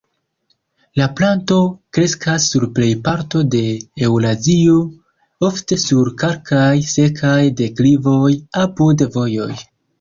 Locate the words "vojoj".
9.19-9.53